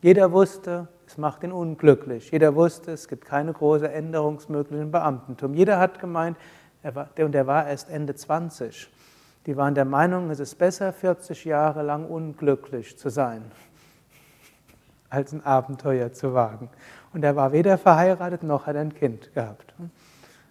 Jeder 0.00 0.32
wusste, 0.32 0.88
es 1.06 1.18
macht 1.18 1.44
ihn 1.44 1.52
unglücklich. 1.52 2.30
Jeder 2.30 2.54
wusste, 2.54 2.92
es 2.92 3.06
gibt 3.06 3.24
keine 3.24 3.52
große 3.52 3.90
Änderungsmöglichkeit 3.90 4.82
im 4.82 4.90
Beamtentum. 4.90 5.54
Jeder 5.54 5.78
hat 5.78 6.00
gemeint, 6.00 6.36
er 6.82 6.94
war, 6.94 7.08
und 7.18 7.34
er 7.34 7.46
war 7.46 7.68
erst 7.68 7.90
Ende 7.90 8.14
20. 8.14 8.90
Die 9.46 9.56
waren 9.56 9.74
der 9.74 9.84
Meinung, 9.84 10.30
es 10.30 10.40
ist 10.40 10.56
besser, 10.56 10.92
40 10.92 11.44
Jahre 11.44 11.82
lang 11.82 12.06
unglücklich 12.06 12.96
zu 12.96 13.08
sein, 13.08 13.42
als 15.10 15.32
ein 15.32 15.44
Abenteuer 15.44 16.12
zu 16.12 16.32
wagen. 16.32 16.70
Und 17.12 17.24
er 17.24 17.36
war 17.36 17.52
weder 17.52 17.76
verheiratet 17.76 18.42
noch 18.42 18.66
hat 18.66 18.76
ein 18.76 18.94
Kind 18.94 19.34
gehabt. 19.34 19.74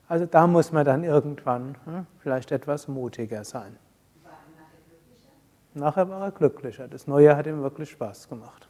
Also 0.08 0.26
da 0.26 0.46
muss 0.46 0.72
man 0.72 0.86
dann 0.86 1.04
irgendwann 1.04 1.76
hm, 1.86 2.06
vielleicht 2.20 2.52
etwas 2.52 2.90
mutiger 2.90 3.46
sein. 3.46 3.78
War 4.24 4.32
er 4.32 4.62
nachher 4.62 4.80
glücklicher? 4.86 5.32
Nachher 5.74 6.10
war 6.10 6.22
er 6.22 6.32
glücklicher. 6.32 6.88
Das 6.88 7.08
Neue 7.08 7.36
hat 7.36 7.48
ihm 7.48 7.62
wirklich 7.62 7.92
Spaß 7.92 8.28
gemacht. 8.30 8.68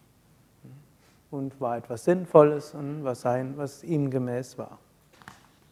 Und 1.32 1.60
war 1.60 1.78
etwas 1.78 2.04
Sinnvolles 2.04 2.74
und 2.74 3.04
was, 3.04 3.22
sein, 3.22 3.54
was 3.56 3.84
ihm 3.84 4.12
gemäß 4.12 4.58
war. 4.58 4.78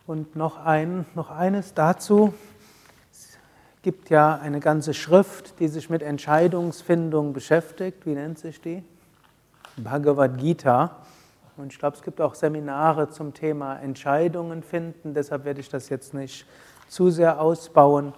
Und 0.07 0.35
noch, 0.35 0.65
ein, 0.65 1.05
noch 1.15 1.29
eines 1.29 1.73
dazu. 1.73 2.33
Es 3.11 3.37
gibt 3.83 4.09
ja 4.09 4.35
eine 4.35 4.59
ganze 4.59 4.93
Schrift, 4.93 5.59
die 5.59 5.67
sich 5.67 5.89
mit 5.89 6.01
Entscheidungsfindung 6.01 7.33
beschäftigt. 7.33 8.05
Wie 8.05 8.15
nennt 8.15 8.39
sich 8.39 8.59
die? 8.61 8.83
Bhagavad 9.77 10.37
Gita. 10.37 10.95
Und 11.57 11.73
ich 11.73 11.79
glaube, 11.79 11.97
es 11.97 12.03
gibt 12.03 12.21
auch 12.21 12.35
Seminare 12.35 13.09
zum 13.09 13.33
Thema 13.33 13.77
Entscheidungen 13.79 14.63
finden, 14.63 15.13
deshalb 15.13 15.43
werde 15.43 15.59
ich 15.59 15.67
das 15.67 15.89
jetzt 15.89 16.13
nicht 16.13 16.45
zu 16.87 17.11
sehr 17.11 17.41
ausbauen. 17.41 18.13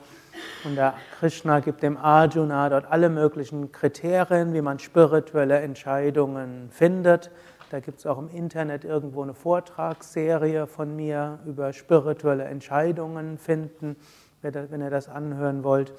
Und 0.63 0.75
der 0.75 0.93
Krishna 1.19 1.59
gibt 1.59 1.83
dem 1.83 1.97
Arjuna 1.97 2.69
dort 2.69 2.91
alle 2.91 3.09
möglichen 3.09 3.71
Kriterien, 3.71 4.53
wie 4.53 4.61
man 4.61 4.79
spirituelle 4.79 5.59
Entscheidungen 5.59 6.69
findet. 6.71 7.31
Da 7.71 7.79
gibt 7.79 7.99
es 7.99 8.05
auch 8.05 8.17
im 8.17 8.29
Internet 8.29 8.83
irgendwo 8.83 9.23
eine 9.23 9.33
Vortragsserie 9.33 10.67
von 10.67 10.95
mir 10.95 11.39
über 11.45 11.73
spirituelle 11.73 12.43
Entscheidungen 12.43 13.37
finden, 13.37 13.95
wenn 14.41 14.81
ihr 14.81 14.89
das 14.89 15.07
anhören 15.07 15.63
wollt. 15.63 15.93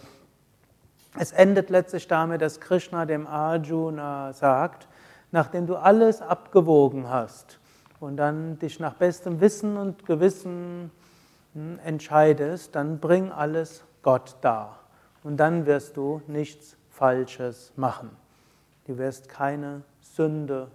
Es 1.19 1.33
endet 1.33 1.71
letztlich 1.71 2.09
damit, 2.09 2.41
dass 2.41 2.61
Krishna 2.61 3.05
dem 3.05 3.27
Arjuna 3.27 4.33
sagt, 4.33 4.89
nachdem 5.31 5.67
du 5.67 5.77
alles 5.77 6.23
abgewogen 6.23 7.09
hast 7.09 7.59
und 8.01 8.17
dann 8.17 8.59
dich 8.59 8.81
nach 8.81 8.95
bestem 8.95 9.41
Wissen 9.41 9.77
und 9.77 10.07
Gewissen 10.07 10.91
hm, 11.55 11.79
entscheidest, 11.85 12.75
dann 12.75 12.99
bring 12.99 13.31
alles 13.31 13.85
Gott 14.03 14.37
dar. 14.41 14.79
Und 15.23 15.37
dann 15.37 15.67
wirst 15.67 15.97
du 15.97 16.21
nichts 16.27 16.77
Falsches 16.91 17.73
machen. 17.77 18.11
Du 18.87 18.99
wirst 18.99 19.29
keine 19.29 19.83
Sünde 20.01 20.69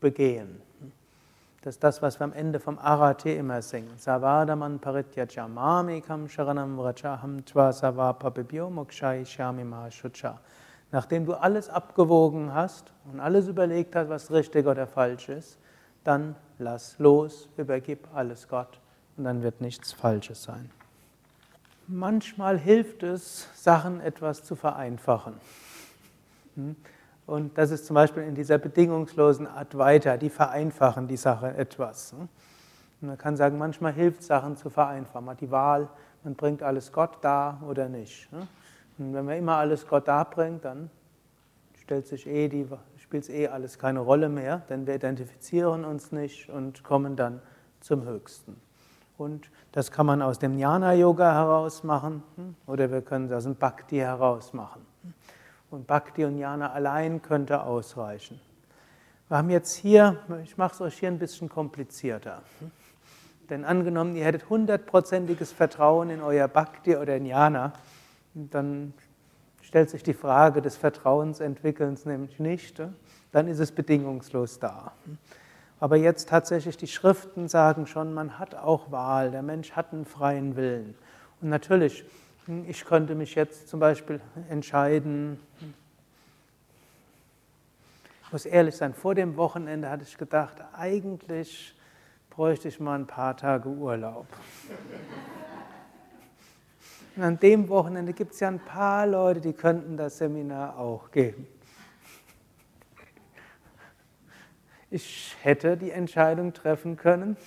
begehen. 0.00 0.60
Das 1.62 1.76
ist 1.76 1.84
das, 1.84 2.02
was 2.02 2.18
wir 2.18 2.24
am 2.24 2.32
Ende 2.32 2.58
vom 2.58 2.76
Arate 2.78 3.30
immer 3.30 3.62
singen. 3.62 3.96
Savadaman 3.96 4.80
parityajamamikam 4.80 6.28
sharanam 6.28 6.76
vrachaham 6.76 7.44
tva 7.44 7.72
savapapibhyo 7.72 8.68
mokshai 8.68 9.24
shami 9.24 9.62
mahashucha. 9.62 10.40
Nachdem 10.90 11.24
du 11.24 11.34
alles 11.34 11.70
abgewogen 11.70 12.52
hast 12.52 12.92
und 13.10 13.20
alles 13.20 13.46
überlegt 13.46 13.94
hast, 13.94 14.08
was 14.08 14.32
richtig 14.32 14.66
oder 14.66 14.88
falsch 14.88 15.28
ist, 15.28 15.56
dann 16.02 16.34
lass 16.58 16.98
los, 16.98 17.48
übergib 17.56 18.08
alles 18.12 18.48
Gott 18.48 18.80
und 19.16 19.24
dann 19.24 19.42
wird 19.42 19.60
nichts 19.60 19.92
Falsches 19.92 20.42
sein. 20.42 20.68
Manchmal 21.88 22.58
hilft 22.58 23.02
es, 23.02 23.48
Sachen 23.54 24.00
etwas 24.00 24.44
zu 24.44 24.54
vereinfachen. 24.56 25.34
Hm? 26.54 26.76
Und 27.26 27.56
das 27.56 27.70
ist 27.70 27.86
zum 27.86 27.94
Beispiel 27.94 28.24
in 28.24 28.34
dieser 28.34 28.58
bedingungslosen 28.58 29.46
Art 29.46 29.76
weiter, 29.78 30.18
die 30.18 30.30
vereinfachen 30.30 31.08
die 31.08 31.16
Sache 31.16 31.54
etwas. 31.56 32.12
Und 32.12 32.28
man 33.00 33.18
kann 33.18 33.36
sagen, 33.36 33.58
manchmal 33.58 33.92
hilft 33.92 34.22
Sachen 34.22 34.56
zu 34.56 34.70
vereinfachen. 34.70 35.24
Man 35.24 35.34
hat 35.34 35.40
die 35.40 35.50
Wahl, 35.50 35.88
man 36.24 36.34
bringt 36.34 36.62
alles 36.62 36.92
Gott 36.92 37.18
da 37.20 37.60
oder 37.66 37.88
nicht. 37.88 38.28
Und 38.98 39.14
wenn 39.14 39.24
man 39.24 39.38
immer 39.38 39.56
alles 39.56 39.86
Gott 39.86 40.08
da 40.08 40.24
bringt, 40.24 40.64
dann 40.64 40.90
stellt 41.80 42.06
sich 42.06 42.26
eh 42.26 42.48
die, 42.48 42.66
spielt 42.96 43.24
es 43.24 43.28
eh 43.28 43.48
alles 43.48 43.78
keine 43.78 44.00
Rolle 44.00 44.28
mehr, 44.28 44.62
denn 44.68 44.86
wir 44.86 44.94
identifizieren 44.94 45.84
uns 45.84 46.12
nicht 46.12 46.48
und 46.48 46.84
kommen 46.84 47.16
dann 47.16 47.40
zum 47.80 48.04
Höchsten. 48.04 48.56
Und 49.22 49.50
das 49.70 49.92
kann 49.92 50.06
man 50.06 50.20
aus 50.20 50.40
dem 50.40 50.58
Jnana-Yoga 50.58 51.32
heraus 51.32 51.84
machen 51.84 52.24
hm, 52.34 52.56
oder 52.66 52.90
wir 52.90 53.02
können 53.02 53.26
es 53.26 53.32
aus 53.32 53.44
dem 53.44 53.54
Bhakti 53.54 53.98
heraus 53.98 54.52
machen. 54.52 54.84
Und 55.70 55.86
Bhakti 55.86 56.24
und 56.24 56.36
Jnana 56.36 56.72
allein 56.72 57.22
könnte 57.22 57.62
ausreichen. 57.62 58.40
Wir 59.28 59.38
haben 59.38 59.50
jetzt 59.50 59.74
hier, 59.74 60.18
ich 60.42 60.58
mache 60.58 60.74
es 60.74 60.80
euch 60.80 60.98
hier 60.98 61.08
ein 61.08 61.20
bisschen 61.20 61.48
komplizierter. 61.48 62.42
Hm. 62.58 62.70
Denn 63.48 63.64
angenommen, 63.64 64.16
ihr 64.16 64.24
hättet 64.24 64.50
hundertprozentiges 64.50 65.52
Vertrauen 65.52 66.10
in 66.10 66.20
euer 66.20 66.48
Bhakti 66.48 66.96
oder 66.96 67.16
in 67.16 67.26
Jnana, 67.26 67.72
dann 68.34 68.92
stellt 69.60 69.88
sich 69.90 70.02
die 70.02 70.14
Frage 70.14 70.62
des 70.62 70.76
Vertrauensentwickelns 70.76 72.06
nämlich 72.06 72.40
nicht, 72.40 72.82
dann 73.30 73.46
ist 73.46 73.60
es 73.60 73.70
bedingungslos 73.70 74.58
da. 74.58 74.92
Aber 75.82 75.96
jetzt 75.96 76.28
tatsächlich, 76.28 76.76
die 76.76 76.86
Schriften 76.86 77.48
sagen 77.48 77.88
schon, 77.88 78.14
man 78.14 78.38
hat 78.38 78.54
auch 78.54 78.92
Wahl, 78.92 79.32
der 79.32 79.42
Mensch 79.42 79.72
hat 79.72 79.92
einen 79.92 80.04
freien 80.04 80.54
Willen. 80.54 80.94
Und 81.40 81.48
natürlich, 81.48 82.04
ich 82.68 82.84
könnte 82.84 83.16
mich 83.16 83.34
jetzt 83.34 83.66
zum 83.66 83.80
Beispiel 83.80 84.20
entscheiden, 84.48 85.40
ich 88.24 88.32
muss 88.32 88.46
ehrlich 88.46 88.76
sein, 88.76 88.94
vor 88.94 89.16
dem 89.16 89.36
Wochenende 89.36 89.90
hatte 89.90 90.04
ich 90.04 90.16
gedacht, 90.16 90.58
eigentlich 90.72 91.74
bräuchte 92.30 92.68
ich 92.68 92.78
mal 92.78 92.96
ein 93.00 93.08
paar 93.08 93.36
Tage 93.36 93.68
Urlaub. 93.68 94.28
Und 97.16 97.24
an 97.24 97.40
dem 97.40 97.68
Wochenende 97.68 98.12
gibt 98.12 98.34
es 98.34 98.38
ja 98.38 98.46
ein 98.46 98.60
paar 98.60 99.04
Leute, 99.08 99.40
die 99.40 99.52
könnten 99.52 99.96
das 99.96 100.18
Seminar 100.18 100.78
auch 100.78 101.10
geben. 101.10 101.44
Ich 104.94 105.38
hätte 105.40 105.78
die 105.78 105.90
Entscheidung 105.90 106.52
treffen 106.52 106.98
können, 106.98 107.38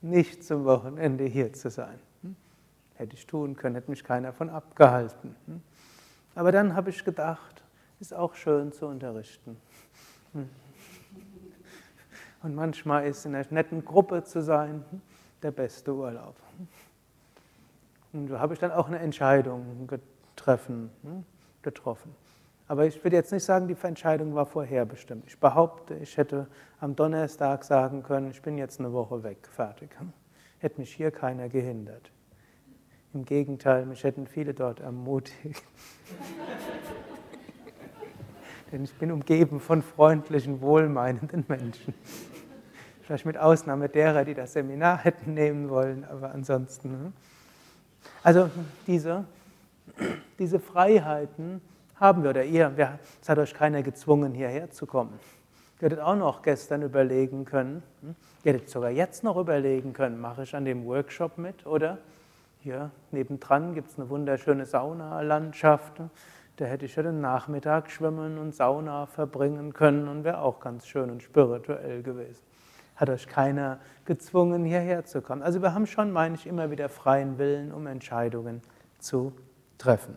nicht 0.00 0.42
zum 0.42 0.64
Wochenende 0.64 1.24
hier 1.24 1.52
zu 1.52 1.68
sein. 1.68 1.98
Hätte 2.94 3.14
ich 3.14 3.26
tun 3.26 3.54
können, 3.54 3.74
hätte 3.74 3.90
mich 3.90 4.02
keiner 4.02 4.32
von 4.32 4.48
abgehalten. 4.48 5.36
Aber 6.34 6.52
dann 6.52 6.74
habe 6.74 6.88
ich 6.88 7.04
gedacht, 7.04 7.62
ist 8.00 8.14
auch 8.14 8.34
schön 8.34 8.72
zu 8.72 8.86
unterrichten. 8.86 9.58
Und 12.42 12.54
manchmal 12.54 13.06
ist 13.06 13.26
in 13.26 13.34
einer 13.34 13.46
netten 13.50 13.84
Gruppe 13.84 14.24
zu 14.24 14.40
sein 14.40 14.82
der 15.42 15.50
beste 15.50 15.94
Urlaub. 15.94 16.36
Und 18.14 18.28
so 18.28 18.40
habe 18.40 18.54
ich 18.54 18.58
dann 18.58 18.72
auch 18.72 18.86
eine 18.86 19.00
Entscheidung 19.00 19.86
getreffen, 19.86 20.88
hm, 21.02 21.26
getroffen. 21.60 22.14
Aber 22.68 22.86
ich 22.86 23.02
würde 23.04 23.16
jetzt 23.16 23.32
nicht 23.32 23.44
sagen, 23.44 23.68
die 23.68 23.76
Entscheidung 23.80 24.34
war 24.34 24.46
vorherbestimmt. 24.46 25.24
Ich 25.28 25.38
behaupte, 25.38 25.94
ich 25.94 26.16
hätte 26.16 26.48
am 26.80 26.96
Donnerstag 26.96 27.62
sagen 27.64 28.02
können, 28.02 28.30
ich 28.30 28.42
bin 28.42 28.58
jetzt 28.58 28.80
eine 28.80 28.92
Woche 28.92 29.22
weg, 29.22 29.38
fertig. 29.50 29.90
Hätte 30.58 30.80
mich 30.80 30.94
hier 30.94 31.10
keiner 31.10 31.50
gehindert. 31.50 32.10
Im 33.12 33.26
Gegenteil, 33.26 33.84
mich 33.84 34.04
hätten 34.04 34.26
viele 34.26 34.54
dort 34.54 34.80
ermutigt. 34.80 35.62
Denn 38.72 38.84
ich 38.84 38.94
bin 38.94 39.12
umgeben 39.12 39.60
von 39.60 39.82
freundlichen, 39.82 40.62
wohlmeinenden 40.62 41.44
Menschen. 41.46 41.94
Vielleicht 43.02 43.26
mit 43.26 43.38
Ausnahme 43.38 43.88
derer, 43.88 44.24
die 44.24 44.34
das 44.34 44.54
Seminar 44.54 45.04
hätten 45.04 45.34
nehmen 45.34 45.68
wollen, 45.68 46.04
aber 46.04 46.32
ansonsten. 46.32 46.90
Hm. 46.90 47.12
Also 48.22 48.50
diese, 48.86 49.24
diese 50.38 50.58
Freiheiten 50.58 51.60
haben 51.98 52.22
wir 52.22 52.30
oder 52.30 52.44
ihr. 52.44 52.72
Es 53.20 53.28
hat 53.28 53.38
euch 53.38 53.54
keiner 53.54 53.82
gezwungen, 53.82 54.34
hierher 54.34 54.70
zu 54.70 54.86
kommen. 54.86 55.18
Ihr 55.80 55.86
hättet 55.86 56.00
auch 56.00 56.16
noch 56.16 56.42
gestern 56.42 56.82
überlegen 56.82 57.44
können, 57.44 57.82
hm? 58.00 58.14
ihr 58.44 58.54
hättet 58.54 58.70
sogar 58.70 58.90
jetzt 58.90 59.24
noch 59.24 59.36
überlegen 59.36 59.92
können, 59.92 60.20
mache 60.20 60.44
ich 60.44 60.54
an 60.54 60.64
dem 60.64 60.86
Workshop 60.86 61.36
mit 61.36 61.66
oder 61.66 61.98
hier 62.60 62.90
nebendran 63.10 63.74
gibt 63.74 63.90
es 63.90 63.98
eine 63.98 64.08
wunderschöne 64.08 64.64
Saunalandschaft. 64.64 66.00
Da 66.56 66.64
hätte 66.64 66.86
ich 66.86 66.96
ja 66.96 67.02
den 67.02 67.20
Nachmittag 67.20 67.90
schwimmen 67.90 68.38
und 68.38 68.54
Sauna 68.54 69.04
verbringen 69.06 69.74
können 69.74 70.08
und 70.08 70.24
wäre 70.24 70.38
auch 70.38 70.60
ganz 70.60 70.86
schön 70.86 71.10
und 71.10 71.22
spirituell 71.22 72.02
gewesen 72.02 72.42
hat 72.96 73.10
euch 73.10 73.28
keiner 73.28 73.78
gezwungen, 74.04 74.64
hierher 74.64 75.04
zu 75.04 75.20
kommen. 75.20 75.42
Also 75.42 75.62
wir 75.62 75.74
haben 75.74 75.86
schon, 75.86 76.10
meine 76.10 76.34
ich, 76.34 76.46
immer 76.46 76.70
wieder 76.70 76.88
freien 76.88 77.38
Willen, 77.38 77.72
um 77.72 77.86
Entscheidungen 77.86 78.62
zu 78.98 79.32
treffen. 79.78 80.16